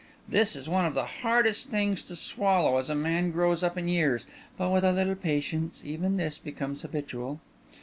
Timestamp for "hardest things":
1.21-2.03